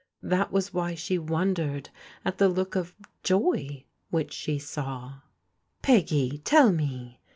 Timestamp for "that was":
0.23-0.73